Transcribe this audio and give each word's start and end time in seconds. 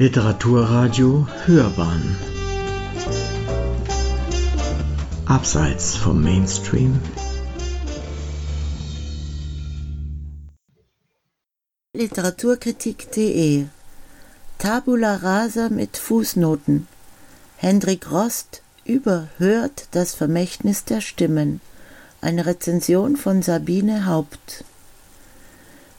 Literaturradio 0.00 1.26
Hörbahn. 1.44 2.16
Abseits 5.26 5.96
vom 5.96 6.22
Mainstream. 6.22 7.00
Literaturkritik.de 11.94 13.64
Tabula 14.58 15.16
rasa 15.16 15.68
mit 15.68 15.96
Fußnoten. 15.96 16.86
Hendrik 17.56 18.12
Rost 18.12 18.62
überhört 18.84 19.88
das 19.90 20.14
Vermächtnis 20.14 20.84
der 20.84 21.00
Stimmen. 21.00 21.60
Eine 22.20 22.46
Rezension 22.46 23.16
von 23.16 23.42
Sabine 23.42 24.06
Haupt. 24.06 24.62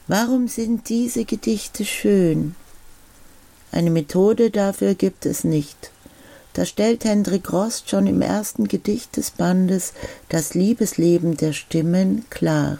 Warum 0.06 0.48
sind 0.48 0.88
diese 0.88 1.26
Gedichte 1.26 1.84
schön? 1.84 2.54
Eine 3.72 3.90
Methode 3.90 4.50
dafür 4.50 4.94
gibt 4.94 5.26
es 5.26 5.44
nicht. 5.44 5.90
Da 6.52 6.64
stellt 6.64 7.04
Hendrik 7.04 7.52
Rost 7.52 7.88
schon 7.88 8.06
im 8.06 8.22
ersten 8.22 8.66
Gedicht 8.66 9.16
des 9.16 9.30
Bandes 9.30 9.92
das 10.28 10.54
Liebesleben 10.54 11.36
der 11.36 11.52
Stimmen 11.52 12.24
klar. 12.28 12.78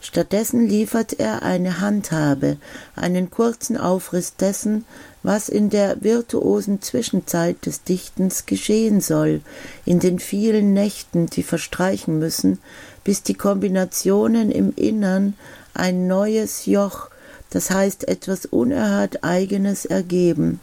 Stattdessen 0.00 0.66
liefert 0.68 1.18
er 1.18 1.42
eine 1.42 1.80
Handhabe, 1.80 2.56
einen 2.94 3.30
kurzen 3.30 3.76
Aufriss 3.76 4.36
dessen, 4.36 4.84
was 5.24 5.48
in 5.48 5.70
der 5.70 6.02
virtuosen 6.04 6.80
Zwischenzeit 6.80 7.66
des 7.66 7.82
Dichtens 7.82 8.46
geschehen 8.46 9.00
soll, 9.00 9.40
in 9.84 9.98
den 9.98 10.20
vielen 10.20 10.72
Nächten, 10.72 11.26
die 11.26 11.42
verstreichen 11.42 12.20
müssen, 12.20 12.60
bis 13.02 13.24
die 13.24 13.34
Kombinationen 13.34 14.52
im 14.52 14.72
Innern 14.76 15.34
ein 15.74 16.06
neues 16.06 16.66
Joch 16.66 17.10
das 17.50 17.70
heißt 17.70 18.08
etwas 18.08 18.46
unerhört 18.46 19.24
Eigenes 19.24 19.84
ergeben. 19.84 20.60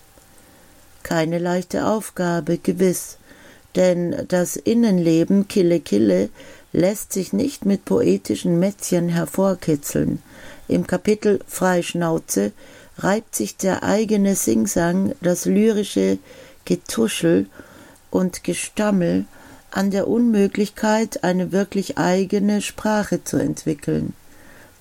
Keine 1.03 1.39
leichte 1.39 1.88
Aufgabe, 1.88 2.58
gewiss, 2.58 3.17
denn 3.75 4.25
das 4.28 4.55
Innenleben 4.55 5.47
Kille 5.47 5.80
Kille 5.80 6.30
lässt 6.72 7.13
sich 7.13 7.33
nicht 7.33 7.66
mit 7.66 7.86
poetischen 7.86 8.59
Mätzchen 8.59 9.09
hervorkitzeln. 9.09 10.22
Im 10.67 10.88
Kapitel 10.88 11.39
Freischnauze 11.47 12.52
reibt 12.97 13.36
sich 13.36 13.58
der 13.58 13.83
eigene 13.83 14.36
Singsang, 14.36 15.13
das 15.22 15.45
lyrische 15.45 16.17
Getuschel 16.66 17.47
und 18.09 18.44
Gestammel 18.44 19.25
an 19.72 19.91
der 19.91 20.08
Unmöglichkeit, 20.08 21.23
eine 21.23 21.52
wirklich 21.52 21.97
eigene 21.97 22.61
Sprache 22.61 23.23
zu 23.23 23.38
entwickeln. 23.38 24.13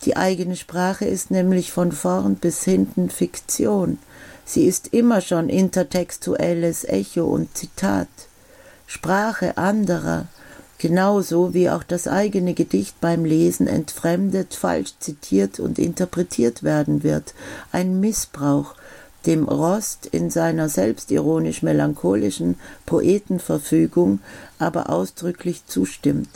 Die 0.05 0.17
eigene 0.17 0.57
Sprache 0.57 1.07
ist 1.07 1.31
nämlich 1.31 1.73
von 1.73 1.91
vorn 1.91 2.35
bis 2.35 2.63
hinten 2.63 3.09
Fiktion. 3.09 3.99
Sie 4.45 4.67
ist 4.67 4.89
immer 4.89 5.23
schon 5.23 5.49
intertextuelles 5.49 6.85
Echo 6.85 7.25
und 7.25 7.57
Zitat. 7.57 8.09
Sprache 8.87 9.57
anderer, 9.57 10.27
genauso 10.77 11.55
wie 11.55 11.71
auch 11.71 11.83
das 11.83 12.07
eigene 12.07 12.53
Gedicht 12.53 13.01
beim 13.01 13.25
Lesen 13.25 13.67
entfremdet, 13.67 14.55
falsch 14.55 14.93
zitiert 15.01 15.59
und 15.59 15.79
interpretiert 15.79 16.63
werden 16.63 17.03
wird, 17.03 17.33
ein 17.73 17.99
Missbrauch, 18.01 18.75
dem 19.25 19.49
Rost 19.49 20.05
in 20.05 20.29
seiner 20.29 20.69
selbstironisch 20.69 21.63
melancholischen 21.63 22.57
Poetenverfügung 22.85 24.21
aber 24.59 24.91
ausdrücklich 24.91 25.67
zustimmt. 25.67 26.29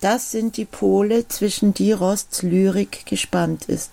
Das 0.00 0.30
sind 0.30 0.56
die 0.56 0.64
Pole, 0.64 1.26
zwischen 1.26 1.74
die 1.74 1.92
Rosts 1.92 2.42
Lyrik 2.42 3.04
gespannt 3.06 3.64
ist. 3.64 3.90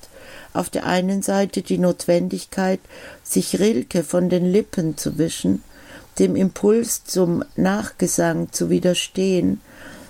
Auf 0.53 0.69
der 0.69 0.85
einen 0.85 1.21
Seite 1.21 1.63
die 1.63 1.79
Notwendigkeit, 1.79 2.79
sich 3.23 3.59
Rilke 3.59 4.03
von 4.03 4.29
den 4.29 4.45
Lippen 4.45 4.97
zu 4.97 5.17
wischen, 5.17 5.63
dem 6.19 6.35
Impuls 6.35 7.03
zum 7.03 7.43
Nachgesang 7.55 8.51
zu 8.51 8.69
widerstehen, 8.69 9.61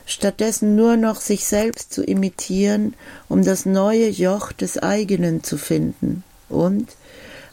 stattdessen 0.05 0.75
nur 0.75 0.97
noch 0.97 1.19
sich 1.19 1.45
selbst 1.45 1.93
zu 1.93 2.03
imitieren, 2.03 2.93
um 3.27 3.43
das 3.43 3.65
neue 3.65 4.09
Joch 4.09 4.51
des 4.51 4.77
eigenen 4.77 5.43
zu 5.43 5.57
finden, 5.57 6.23
und 6.49 6.89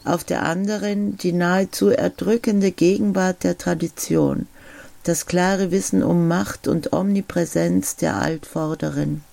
auf 0.05 0.23
der 0.23 0.43
anderen 0.43 1.17
die 1.17 1.31
nahezu 1.31 1.89
erdrückende 1.89 2.71
Gegenwart 2.71 3.43
der 3.43 3.57
Tradition, 3.57 4.47
das 5.03 5.25
klare 5.25 5.71
Wissen 5.71 6.01
um 6.03 6.27
Macht 6.27 6.67
und 6.67 6.93
Omnipräsenz 6.93 7.95
der 7.95 8.15
Altvorderen. 8.15 9.23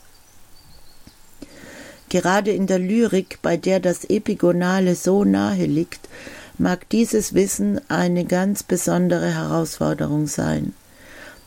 Gerade 2.09 2.51
in 2.51 2.67
der 2.67 2.81
Lyrik, 2.81 3.39
bei 3.41 3.57
der 3.57 3.79
das 3.79 4.05
Epigonale 4.05 4.97
so 4.97 5.25
nahe 5.25 5.67
liegt, 5.67 6.09
mag 6.59 6.89
dieses 6.91 7.35
Wissen 7.35 7.81
eine 7.89 8.25
ganz 8.25 8.65
besondere 8.65 9.33
Herausforderung 9.33 10.27
sein. 10.27 10.75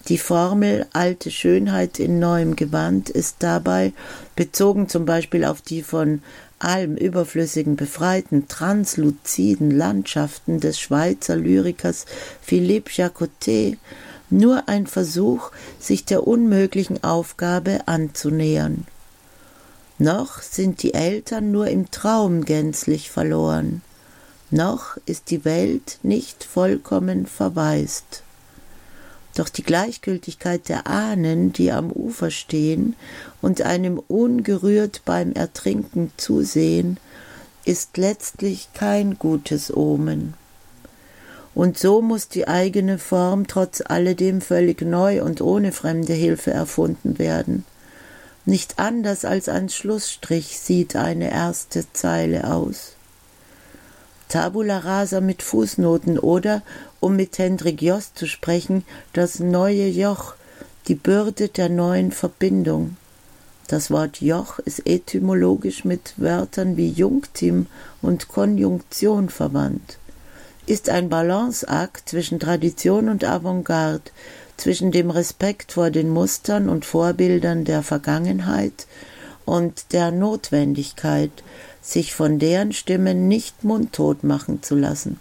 Die 0.08 0.18
Formel 0.18 0.86
alte 0.92 1.32
Schönheit 1.32 2.00
in 2.00 2.20
neuem 2.20 2.56
Gewand 2.56 3.10
ist 3.10 3.38
dabei, 3.40 3.94
bezogen 4.36 4.90
zum 4.90 5.06
Beispiel 5.06 5.46
auf 5.46 5.62
die 5.62 5.82
von 5.82 6.22
allem 6.60 6.96
überflüssigen 6.96 7.76
befreiten 7.76 8.48
transluziden 8.48 9.72
Landschaften 9.72 10.60
des 10.60 10.80
Schweizer 10.80 11.36
Lyrikers 11.36 12.06
Philippe 12.42 12.92
Jacotet, 12.94 13.78
nur 14.34 14.68
ein 14.68 14.88
Versuch, 14.88 15.52
sich 15.80 16.06
der 16.06 16.28
unmöglichen 16.28 17.04
Aufgabe 17.04 17.88
anzunähern. 17.88 18.86
Noch 20.00 20.42
sind 20.42 20.84
die 20.84 20.94
Eltern 20.94 21.52
nur 21.52 21.68
im 21.68 21.92
Traum 21.92 22.44
gänzlich 22.44 23.10
verloren, 23.12 23.82
noch 24.50 24.98
ist 25.08 25.32
die 25.32 25.46
Welt 25.46 25.98
nicht 26.04 26.44
vollkommen 26.44 27.26
verwaist. 27.26 28.22
Doch 29.36 29.50
die 29.50 29.64
Gleichgültigkeit 29.64 30.70
der 30.70 30.86
Ahnen, 30.86 31.54
die 31.54 31.72
am 31.72 31.92
Ufer 31.92 32.30
stehen 32.30 32.96
und 33.42 33.62
einem 33.62 33.98
ungerührt 33.98 35.02
beim 35.06 35.32
Ertrinken 35.34 36.12
zusehen, 36.18 36.98
ist 37.66 37.98
letztlich 37.98 38.70
kein 38.76 39.18
gutes 39.18 39.76
Omen. 39.76 40.36
Und 41.56 41.78
so 41.78 42.02
muss 42.02 42.28
die 42.28 42.48
eigene 42.48 42.98
Form 42.98 43.48
trotz 43.48 43.82
alledem 43.86 44.42
völlig 44.42 44.82
neu 44.82 45.24
und 45.24 45.42
ohne 45.42 45.72
fremde 45.72 46.14
Hilfe 46.14 46.52
erfunden 46.52 47.20
werden. 47.20 47.64
Nicht 48.46 48.80
anders 48.80 49.24
als 49.24 49.48
ein 49.50 49.70
Schlussstrich 49.70 50.60
sieht 50.60 50.96
eine 50.96 51.32
erste 51.32 51.86
Zeile 51.94 52.52
aus. 52.52 52.96
Tabula 54.30 54.80
rasa 54.80 55.22
mit 55.22 55.44
Fußnoten 55.44 56.18
oder, 56.18 56.64
um 57.00 57.16
mit 57.16 57.38
Hendrik 57.38 57.82
Jost 57.82 58.18
zu 58.18 58.26
sprechen, 58.26 58.84
das 59.14 59.40
neue 59.40 59.88
Joch, 59.88 60.34
die 60.88 60.96
Bürde 60.96 61.50
der 61.50 61.70
neuen 61.70 62.12
Verbindung. 62.12 62.98
Das 63.68 63.92
Wort 63.92 64.22
Joch 64.22 64.60
ist 64.60 64.88
etymologisch 64.88 65.86
mit 65.86 66.16
Wörtern 66.18 66.78
wie 66.78 66.90
Junktim 66.90 67.68
und 68.02 68.28
Konjunktion 68.28 69.30
verwandt 69.30 70.00
ist 70.66 70.90
ein 70.90 71.10
Balanceakt 71.10 72.10
zwischen 72.10 72.40
Tradition 72.40 73.10
und 73.10 73.24
Avantgarde, 73.24 74.12
zwischen 74.58 74.92
dem 74.92 75.10
Respekt 75.10 75.74
vor 75.74 75.90
den 75.90 76.10
Mustern 76.10 76.70
und 76.70 76.86
Vorbildern 76.86 77.66
der 77.66 77.84
Vergangenheit 77.84 78.88
und 79.46 79.92
der 79.92 80.12
Notwendigkeit, 80.12 81.32
sich 81.82 82.14
von 82.14 82.40
deren 82.40 82.72
Stimmen 82.72 83.28
nicht 83.28 83.64
mundtot 83.64 84.24
machen 84.24 84.64
zu 84.64 84.76
lassen. 84.76 85.20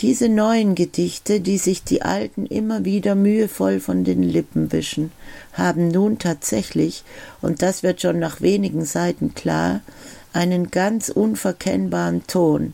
Diese 0.00 0.28
neuen 0.28 0.74
Gedichte, 0.74 1.40
die 1.40 1.58
sich 1.58 1.84
die 1.84 2.02
alten 2.02 2.46
immer 2.46 2.84
wieder 2.84 3.14
mühevoll 3.14 3.78
von 3.78 4.02
den 4.02 4.24
Lippen 4.24 4.72
wischen, 4.72 5.12
haben 5.52 5.88
nun 5.88 6.18
tatsächlich, 6.18 7.04
und 7.40 7.62
das 7.62 7.84
wird 7.84 8.00
schon 8.00 8.18
nach 8.18 8.40
wenigen 8.40 8.84
Seiten 8.84 9.34
klar, 9.34 9.80
einen 10.32 10.72
ganz 10.72 11.08
unverkennbaren 11.08 12.26
Ton, 12.26 12.72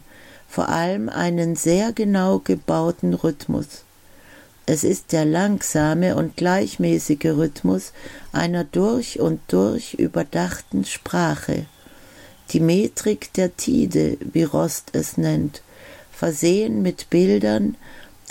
vor 0.48 0.68
allem 0.68 1.08
einen 1.08 1.54
sehr 1.54 1.92
genau 1.92 2.38
gebauten 2.38 3.14
Rhythmus. 3.14 3.84
Es 4.66 4.84
ist 4.84 5.12
der 5.12 5.24
langsame 5.24 6.16
und 6.16 6.36
gleichmäßige 6.36 7.26
Rhythmus 7.26 7.92
einer 8.32 8.64
durch 8.64 9.20
und 9.20 9.40
durch 9.48 9.94
überdachten 9.94 10.84
Sprache, 10.84 11.66
die 12.50 12.60
Metrik 12.60 13.32
der 13.34 13.56
Tide, 13.56 14.18
wie 14.20 14.42
Rost 14.42 14.90
es 14.92 15.16
nennt, 15.16 15.62
versehen 16.10 16.82
mit 16.82 17.10
Bildern, 17.10 17.76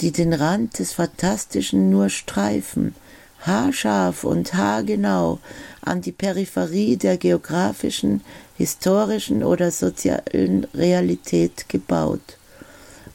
die 0.01 0.11
den 0.11 0.33
Rand 0.33 0.79
des 0.79 0.93
Phantastischen 0.93 1.89
nur 1.89 2.09
streifen, 2.09 2.93
haarscharf 3.41 4.23
und 4.23 4.53
haargenau 4.53 5.39
an 5.81 6.01
die 6.01 6.11
Peripherie 6.11 6.97
der 6.97 7.17
geografischen, 7.17 8.21
historischen 8.57 9.43
oder 9.43 9.71
sozialen 9.71 10.65
Realität 10.73 11.69
gebaut. 11.69 12.37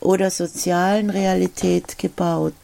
Oder 0.01 0.31
sozialen 0.31 1.11
Realität 1.11 1.99
gebaut. 1.99 2.55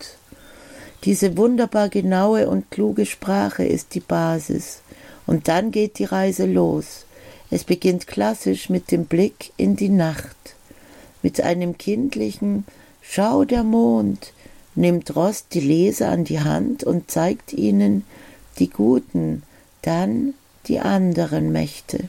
Diese 1.05 1.37
wunderbar 1.37 1.89
genaue 1.89 2.49
und 2.49 2.71
kluge 2.71 3.07
Sprache 3.07 3.65
ist 3.65 3.95
die 3.95 4.01
Basis. 4.01 4.81
Und 5.27 5.47
dann 5.47 5.71
geht 5.71 5.99
die 5.99 6.05
Reise 6.05 6.47
los. 6.47 7.05
Es 7.51 7.65
beginnt 7.65 8.07
klassisch 8.07 8.69
mit 8.69 8.91
dem 8.91 9.07
Blick 9.07 9.53
in 9.57 9.77
die 9.77 9.89
Nacht. 9.89 10.37
Mit 11.23 11.41
einem 11.41 11.79
kindlichen 11.79 12.65
Schau 13.01 13.45
der 13.45 13.63
Mond 13.63 14.33
nimmt 14.79 15.17
Rost 15.17 15.47
die 15.55 15.61
Leser 15.61 16.09
an 16.09 16.25
die 16.25 16.41
Hand 16.41 16.85
und 16.85 17.11
zeigt 17.11 17.53
ihnen 17.53 18.05
die 18.59 18.71
guten, 18.71 19.43
dann 19.83 20.35
die 20.67 20.79
anderen 20.79 21.51
Mächte. 21.51 22.09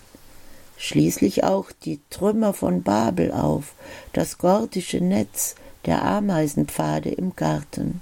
Schließlich 0.78 1.44
auch 1.44 1.72
die 1.84 2.00
Trümmer 2.10 2.54
von 2.54 2.84
Babel 2.84 3.32
auf, 3.32 3.74
das 4.14 4.38
gordische 4.38 5.02
Netz 5.02 5.56
der 5.86 6.04
Ameisenpfade 6.04 7.10
im 7.10 7.36
Garten. 7.36 8.02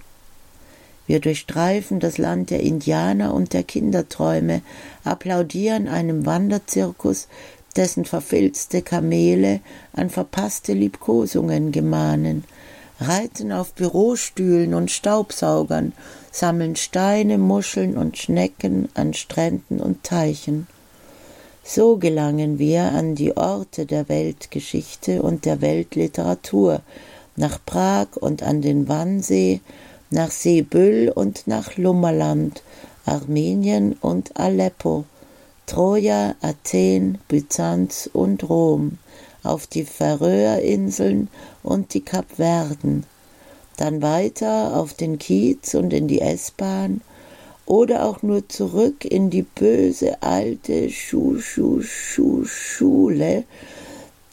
Wir 1.08 1.22
durchstreifen 1.22 2.02
das 2.02 2.18
Land 2.18 2.50
der 2.50 2.60
Indianer 2.60 3.34
und 3.34 3.54
der 3.54 3.64
Kinderträume, 3.64 4.62
applaudieren 5.06 5.88
einem 5.88 6.26
Wanderzirkus, 6.26 7.30
dessen 7.78 8.04
verfilzte 8.04 8.82
Kamele 8.82 9.62
an 9.94 10.10
verpasste 10.10 10.74
Liebkosungen 10.74 11.72
gemahnen, 11.72 12.44
reiten 13.00 13.52
auf 13.52 13.74
Bürostühlen 13.74 14.74
und 14.74 14.92
Staubsaugern, 14.92 15.94
sammeln 16.32 16.76
Steine, 16.76 17.38
Muscheln 17.38 17.98
und 17.98 18.18
Schnecken 18.18 18.90
an 18.94 19.14
Stränden 19.14 19.80
und 19.80 20.04
Teichen. 20.04 20.68
So 21.64 21.98
gelangen 21.98 22.60
wir 22.60 22.84
an 22.94 23.16
die 23.16 23.36
Orte 23.36 23.86
der 23.86 24.08
Weltgeschichte 24.08 25.22
und 25.22 25.46
der 25.46 25.62
Weltliteratur, 25.62 26.82
nach 27.36 27.60
Prag 27.66 28.08
und 28.16 28.42
an 28.42 28.62
den 28.62 28.88
Wannsee, 28.88 29.62
nach 30.10 30.32
Seebüll 30.32 31.12
und 31.14 31.46
nach 31.46 31.76
Lummerland, 31.76 32.64
Armenien 33.06 33.94
und 34.02 34.40
Aleppo, 34.40 35.06
Troja, 35.66 36.36
Athen, 36.42 37.18
Byzanz 37.28 38.10
und 38.12 38.48
Rom, 38.48 38.98
auf 39.50 39.68
die 39.68 39.86
Färöerinseln 39.86 41.30
und 41.64 41.94
die 41.94 42.02
Kapverden, 42.02 43.06
dann 43.78 44.02
weiter 44.02 44.76
auf 44.76 44.94
den 44.94 45.18
Kiez 45.20 45.74
und 45.74 45.94
in 45.94 46.08
die 46.08 46.22
S-Bahn 46.22 47.02
oder 47.66 48.06
auch 48.06 48.24
nur 48.24 48.50
zurück 48.50 49.06
in 49.06 49.30
die 49.30 49.44
böse 49.44 50.24
alte 50.24 50.90
Schuh-Schuh-Schuh-Schule, 50.90 53.44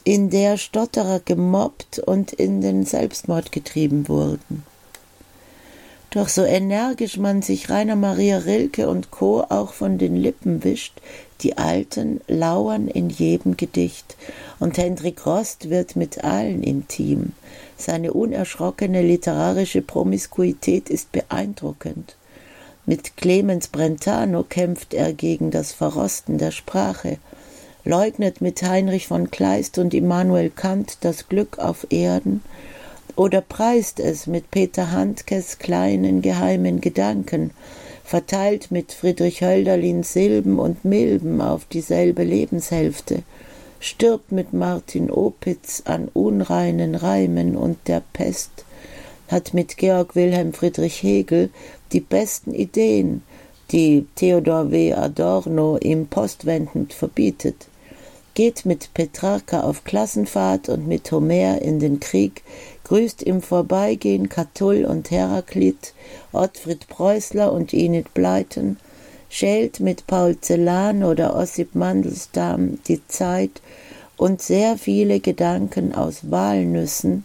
in 0.03 0.29
der 0.29 0.57
Stotterer 0.57 1.21
gemobbt 1.23 1.99
und 1.99 2.33
in 2.33 2.59
den 2.61 2.83
Selbstmord 2.85 3.51
getrieben 3.51 4.07
wurden. 4.07 4.63
Doch 6.11 6.29
so 6.29 6.45
energisch 6.45 7.17
man 7.17 7.41
sich 7.41 7.69
Rainer 7.69 7.97
Maria 7.97 8.37
Rilke 8.37 8.87
und 8.87 9.11
Co. 9.11 9.41
auch 9.41 9.73
von 9.73 9.97
den 9.97 10.15
Lippen 10.15 10.63
wischt, 10.63 11.01
die 11.41 11.57
Alten 11.57 12.21
lauern 12.27 12.87
in 12.87 13.09
jedem 13.09 13.57
Gedicht, 13.57 14.15
und 14.59 14.77
Hendrik 14.77 15.25
Rost 15.25 15.69
wird 15.69 15.95
mit 15.95 16.23
allen 16.23 16.63
intim. 16.63 17.33
Seine 17.77 18.13
unerschrockene 18.13 19.01
literarische 19.01 19.81
Promiskuität 19.81 20.89
ist 20.89 21.11
beeindruckend. 21.11 22.15
Mit 22.85 23.17
Clemens 23.17 23.67
Brentano 23.67 24.43
kämpft 24.43 24.93
er 24.93 25.11
gegen 25.11 25.51
das 25.51 25.71
Verrosten 25.71 26.37
der 26.37 26.51
Sprache, 26.51 27.17
leugnet 27.83 28.41
mit 28.41 28.61
Heinrich 28.63 29.07
von 29.07 29.31
Kleist 29.31 29.77
und 29.77 29.93
Immanuel 29.93 30.49
Kant 30.49 30.97
das 31.01 31.27
Glück 31.27 31.59
auf 31.59 31.87
Erden 31.89 32.41
oder 33.15 33.41
preist 33.41 33.99
es 33.99 34.27
mit 34.27 34.51
Peter 34.51 34.91
Handkes 34.91 35.57
kleinen 35.57 36.21
geheimen 36.21 36.81
Gedanken, 36.81 37.51
verteilt 38.05 38.69
mit 38.69 38.91
Friedrich 38.91 39.41
Hölderlins 39.41 40.13
Silben 40.13 40.59
und 40.59 40.85
Milben 40.85 41.41
auf 41.41 41.65
dieselbe 41.65 42.23
Lebenshälfte, 42.23 43.23
stirbt 43.79 44.31
mit 44.31 44.53
Martin 44.53 45.09
Opitz 45.09 45.81
an 45.85 46.09
unreinen 46.13 46.93
Reimen 46.93 47.57
und 47.57 47.79
der 47.87 48.03
Pest, 48.13 48.63
hat 49.27 49.55
mit 49.55 49.77
Georg 49.77 50.15
Wilhelm 50.15 50.53
Friedrich 50.53 51.01
Hegel 51.01 51.49
die 51.91 51.99
besten 51.99 52.53
Ideen, 52.53 53.23
die 53.71 54.05
Theodor 54.15 54.69
W. 54.71 54.93
Adorno 54.93 55.77
ihm 55.81 56.05
postwendend 56.05 56.93
verbietet, 56.93 57.67
geht 58.35 58.65
mit 58.65 58.93
Petrarca 58.93 59.61
auf 59.61 59.85
Klassenfahrt 59.85 60.69
und 60.69 60.87
mit 60.87 61.11
Homer 61.11 61.61
in 61.61 61.79
den 61.79 61.99
Krieg, 61.99 62.43
grüßt 62.83 63.23
im 63.23 63.41
Vorbeigehen 63.41 64.29
Catull 64.29 64.85
und 64.85 65.09
Heraklit, 65.09 65.93
Ottfried 66.33 66.87
Preußler 66.87 67.51
und 67.51 67.73
Enid 67.73 68.13
Blyton, 68.13 68.77
schält 69.29 69.79
mit 69.79 70.05
Paul 70.05 70.37
Celan 70.39 71.03
oder 71.03 71.35
Ossip 71.35 71.75
Mandelstam 71.75 72.79
die 72.87 73.05
Zeit 73.07 73.61
und 74.17 74.41
sehr 74.41 74.77
viele 74.77 75.21
Gedanken 75.21 75.95
aus 75.95 76.29
Walnüssen, 76.29 77.23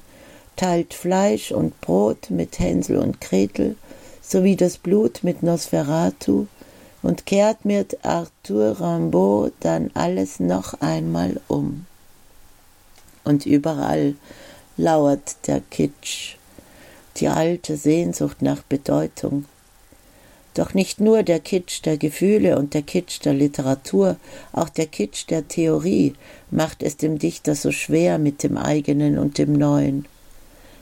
teilt 0.54 0.94
Fleisch 0.94 1.50
und 1.50 1.80
Brot 1.80 2.30
mit 2.30 2.58
Hänsel 2.60 2.98
und 2.98 3.20
Gretel, 3.20 3.74
sowie 4.22 4.54
das 4.54 4.78
Blut 4.78 5.24
mit 5.24 5.42
Nosferatu, 5.42 6.46
und 7.02 7.26
kehrt 7.26 7.64
mit 7.64 8.04
Arthur 8.04 8.80
Rimbaud 8.80 9.52
dann 9.60 9.90
alles 9.94 10.40
noch 10.40 10.80
einmal 10.80 11.40
um. 11.48 11.86
Und 13.24 13.46
überall 13.46 14.14
lauert 14.76 15.46
der 15.46 15.60
Kitsch, 15.60 16.36
die 17.16 17.28
alte 17.28 17.76
Sehnsucht 17.76 18.42
nach 18.42 18.62
Bedeutung. 18.62 19.44
Doch 20.54 20.74
nicht 20.74 21.00
nur 21.00 21.22
der 21.22 21.38
Kitsch 21.38 21.84
der 21.84 21.96
Gefühle 21.96 22.58
und 22.58 22.74
der 22.74 22.82
Kitsch 22.82 23.20
der 23.24 23.34
Literatur, 23.34 24.16
auch 24.52 24.68
der 24.68 24.86
Kitsch 24.86 25.26
der 25.28 25.46
Theorie 25.46 26.14
macht 26.50 26.82
es 26.82 26.96
dem 26.96 27.18
Dichter 27.18 27.54
so 27.54 27.70
schwer 27.70 28.18
mit 28.18 28.42
dem 28.42 28.56
eigenen 28.56 29.18
und 29.18 29.38
dem 29.38 29.52
Neuen. 29.52 30.06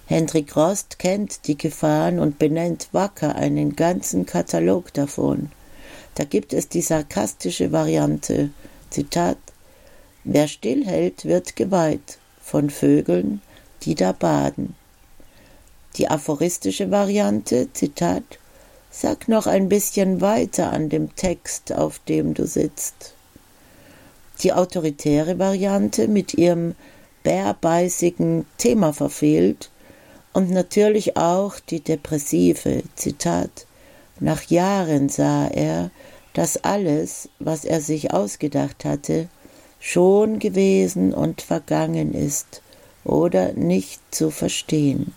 Hendrik 0.06 0.56
Rost 0.56 0.98
kennt 0.98 1.46
die 1.46 1.58
Gefahren 1.58 2.18
und 2.18 2.38
benennt 2.38 2.88
wacker 2.92 3.34
einen 3.34 3.76
ganzen 3.76 4.24
Katalog 4.24 4.92
davon. 4.94 5.50
Da 6.14 6.24
gibt 6.24 6.52
es 6.52 6.68
die 6.68 6.82
sarkastische 6.82 7.72
Variante, 7.72 8.50
Zitat, 8.90 9.38
Wer 10.24 10.48
stillhält, 10.48 11.24
wird 11.24 11.56
geweiht 11.56 12.18
von 12.42 12.70
Vögeln, 12.70 13.40
die 13.82 13.94
da 13.94 14.12
baden. 14.12 14.74
Die 15.96 16.08
aphoristische 16.08 16.90
Variante, 16.90 17.72
Zitat, 17.72 18.38
Sag 18.90 19.28
noch 19.28 19.46
ein 19.46 19.68
bisschen 19.68 20.20
weiter 20.20 20.72
an 20.72 20.88
dem 20.88 21.14
Text, 21.14 21.72
auf 21.72 22.00
dem 22.00 22.34
du 22.34 22.46
sitzt. 22.46 23.14
Die 24.42 24.52
autoritäre 24.52 25.38
Variante 25.38 26.08
mit 26.08 26.34
ihrem 26.34 26.74
bärbeißigen 27.22 28.46
Thema 28.56 28.92
verfehlt 28.92 29.70
und 30.32 30.50
natürlich 30.50 31.16
auch 31.16 31.60
die 31.60 31.80
depressive, 31.80 32.82
Zitat, 32.96 33.66
nach 34.20 34.42
Jahren 34.44 35.08
sah 35.08 35.46
er, 35.48 35.90
dass 36.32 36.62
alles, 36.64 37.28
was 37.38 37.64
er 37.64 37.80
sich 37.80 38.12
ausgedacht 38.12 38.84
hatte, 38.84 39.28
schon 39.80 40.38
gewesen 40.38 41.12
und 41.12 41.40
vergangen 41.42 42.14
ist 42.14 42.62
oder 43.04 43.52
nicht 43.52 44.00
zu 44.10 44.30
verstehen. 44.30 45.14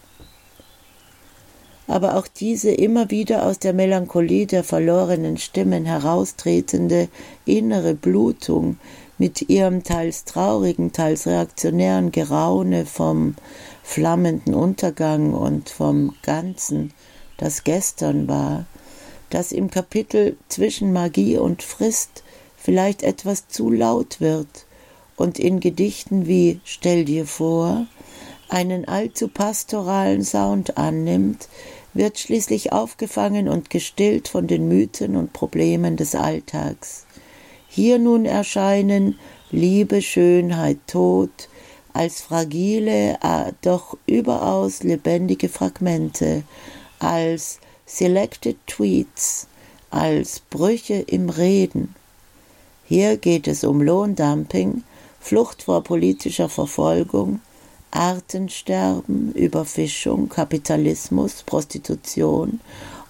Aber 1.87 2.15
auch 2.15 2.27
diese 2.27 2.71
immer 2.71 3.11
wieder 3.11 3.45
aus 3.45 3.59
der 3.59 3.73
Melancholie 3.73 4.45
der 4.47 4.63
verlorenen 4.63 5.37
Stimmen 5.37 5.85
heraustretende 5.85 7.09
innere 7.45 7.95
Blutung 7.95 8.77
mit 9.17 9.49
ihrem 9.49 9.83
teils 9.83 10.23
traurigen, 10.23 10.93
teils 10.93 11.27
reaktionären 11.27 12.11
Geraune 12.11 12.85
vom 12.85 13.35
flammenden 13.83 14.53
Untergang 14.53 15.33
und 15.33 15.69
vom 15.69 16.15
Ganzen, 16.23 16.93
das 17.37 17.63
gestern 17.63 18.27
war, 18.27 18.65
das 19.33 19.51
im 19.51 19.69
Kapitel 19.69 20.37
zwischen 20.47 20.93
Magie 20.93 21.37
und 21.37 21.63
Frist 21.63 22.23
vielleicht 22.57 23.03
etwas 23.03 23.47
zu 23.47 23.71
laut 23.71 24.21
wird 24.21 24.65
und 25.15 25.39
in 25.39 25.59
Gedichten 25.59 26.27
wie 26.27 26.59
Stell 26.63 27.05
dir 27.05 27.25
vor 27.25 27.87
einen 28.49 28.85
allzu 28.85 29.29
pastoralen 29.29 30.23
Sound 30.23 30.77
annimmt, 30.77 31.47
wird 31.93 32.19
schließlich 32.19 32.71
aufgefangen 32.71 33.47
und 33.47 33.69
gestillt 33.69 34.27
von 34.27 34.47
den 34.47 34.67
Mythen 34.67 35.15
und 35.15 35.33
Problemen 35.33 35.95
des 35.97 36.15
Alltags. 36.15 37.05
Hier 37.67 37.97
nun 37.97 38.25
erscheinen 38.25 39.17
Liebe, 39.51 40.01
Schönheit, 40.01 40.79
Tod 40.87 41.29
als 41.93 42.21
fragile, 42.21 43.17
doch 43.61 43.97
überaus 44.05 44.83
lebendige 44.83 45.49
Fragmente, 45.49 46.43
als 46.99 47.59
Selected 47.93 48.55
Tweets 48.67 49.47
als 49.89 50.39
Brüche 50.39 51.03
im 51.07 51.29
Reden. 51.29 51.93
Hier 52.85 53.17
geht 53.17 53.49
es 53.49 53.65
um 53.65 53.81
Lohndumping, 53.81 54.83
Flucht 55.19 55.63
vor 55.63 55.83
politischer 55.83 56.47
Verfolgung, 56.47 57.41
Artensterben, 57.91 59.33
Überfischung, 59.33 60.29
Kapitalismus, 60.29 61.43
Prostitution 61.43 62.61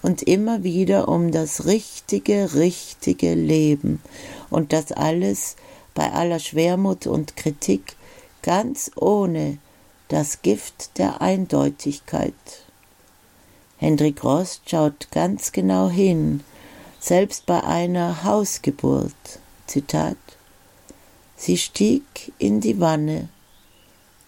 und 0.02 0.24
immer 0.24 0.64
wieder 0.64 1.10
um 1.10 1.32
das 1.32 1.66
richtige, 1.66 2.56
richtige 2.56 3.36
Leben 3.36 4.02
und 4.50 4.74
das 4.74 4.92
alles 4.92 5.58
bei 5.94 6.12
aller 6.12 6.40
Schwermut 6.40 7.06
und 7.06 7.38
Kritik 7.38 7.96
ganz 8.42 8.90
ohne 8.96 9.60
das 10.08 10.42
Gift 10.42 10.98
der 10.98 11.22
Eindeutigkeit. 11.22 12.34
Hendrik 13.82 14.24
Rost 14.24 14.70
schaut 14.70 15.08
ganz 15.10 15.52
genau 15.52 15.90
hin, 15.90 16.44
selbst 17.00 17.48
bei 17.48 17.64
einer 17.64 18.24
Hausgeburt. 18.24 19.40
Zitat 19.66 20.18
Sie 21.36 21.58
stieg 21.58 22.32
in 22.38 22.62
die 22.62 22.80
Wanne. 22.80 23.30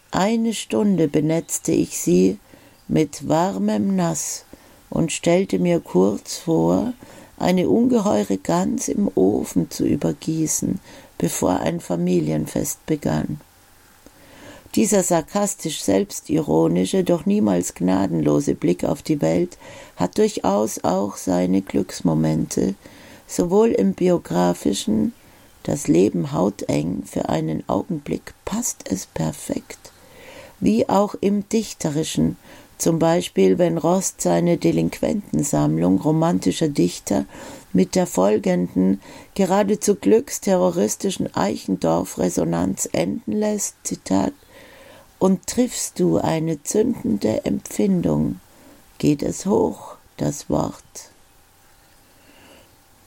Eine 0.10 0.55
Stunde 0.55 1.07
benetzte 1.07 1.72
ich 1.72 2.00
sie 2.00 2.39
mit 2.88 3.29
warmem 3.29 3.95
Nass 3.95 4.45
und 4.89 5.12
stellte 5.12 5.60
mir 5.60 5.81
kurz 5.81 6.36
vor, 6.38 6.93
eine 7.38 7.69
ungeheure 7.69 8.39
Gans 8.39 8.88
im 8.88 9.07
Ofen 9.13 9.69
zu 9.69 9.86
übergießen, 9.86 10.79
bevor 11.19 11.60
ein 11.60 11.79
Familienfest 11.79 12.83
begann. 12.88 13.39
Dieser 14.75 15.03
sarkastisch 15.03 15.84
selbstironische, 15.84 17.03
doch 17.03 17.27
niemals 17.27 17.75
gnadenlose 17.75 18.56
Blick 18.56 18.84
auf 18.84 19.03
die 19.03 19.22
Welt 19.22 19.60
hat 19.98 20.18
durchaus 20.18 20.84
auch 20.84 21.15
seine 21.15 21.62
Glücksmomente, 21.62 22.74
sowohl 23.27 23.70
im 23.70 23.94
biografischen, 23.94 25.13
das 25.62 25.88
Leben 25.88 26.34
hauteng, 26.34 27.03
für 27.06 27.30
einen 27.30 27.63
Augenblick 27.70 28.34
passt 28.46 28.89
es 28.89 29.06
perfekt, 29.06 29.92
wie 30.60 30.89
auch 30.89 31.13
im 31.22 31.48
dichterischen, 31.50 32.38
zum 32.80 32.98
Beispiel 32.98 33.60
wenn 33.60 33.77
Rost 33.77 34.22
seine 34.22 34.58
Delinquentensammlung 34.58 36.01
romantischer 36.01 36.68
Dichter 36.68 37.25
mit 37.74 37.94
der 37.94 38.08
folgenden, 38.08 39.00
geradezu 39.36 39.94
glücksterroristischen 39.96 41.34
Eichendorff-Resonanz 41.36 42.89
enden 42.92 43.34
lässt, 43.34 43.75
Zitat, 43.84 44.34
und 45.24 45.48
triffst 45.48 46.01
du 46.01 46.18
eine 46.18 46.63
zündende 46.63 47.46
Empfindung, 47.46 48.42
geht 48.98 49.24
es 49.24 49.46
hoch, 49.46 49.96
das 50.18 50.50
Wort. 50.50 51.12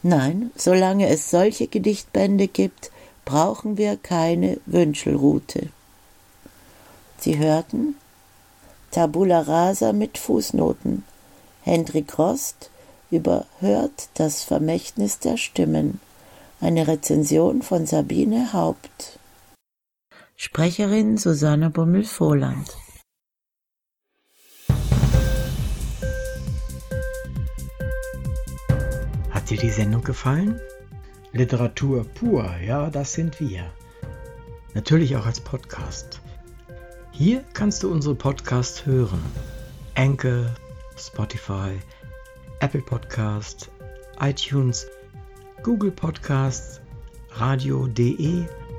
Nein, 0.02 0.50
solange 0.56 1.10
es 1.10 1.30
solche 1.30 1.66
Gedichtbände 1.66 2.48
gibt, 2.48 2.90
brauchen 3.26 3.76
wir 3.76 3.98
keine 3.98 4.58
Wünschelrute. 4.64 5.68
Sie 7.18 7.36
hörten 7.36 7.96
Tabula 8.92 9.42
Rasa 9.42 9.92
mit 9.92 10.16
Fußnoten. 10.16 11.04
Hendrik 11.64 12.18
Rost 12.18 12.70
überhört 13.10 14.08
das 14.14 14.42
Vermächtnis 14.42 15.18
der 15.18 15.36
Stimmen. 15.36 16.00
Eine 16.62 16.88
Rezension 16.88 17.60
von 17.60 17.84
Sabine 17.84 18.54
Haupt. 18.54 19.18
Sprecherin 20.38 21.16
Susanne 21.16 21.70
Bummel-Vohland. 21.70 22.76
Hat 29.30 29.48
dir 29.48 29.56
die 29.56 29.70
Sendung 29.70 30.04
gefallen? 30.04 30.60
Literatur 31.32 32.04
pur, 32.04 32.54
ja, 32.62 32.90
das 32.90 33.14
sind 33.14 33.40
wir. 33.40 33.72
Natürlich 34.74 35.16
auch 35.16 35.24
als 35.24 35.40
Podcast. 35.40 36.20
Hier 37.12 37.42
kannst 37.54 37.82
du 37.82 37.90
unsere 37.90 38.14
Podcasts 38.14 38.84
hören. 38.84 39.22
Anchor, 39.94 40.54
Spotify, 40.98 41.80
Apple 42.60 42.82
Podcast, 42.82 43.70
iTunes, 44.20 44.86
Google 45.62 45.92
Podcasts, 45.92 46.82
radio.de 47.30 48.44